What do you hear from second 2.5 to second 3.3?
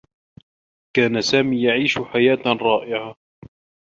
رائعة.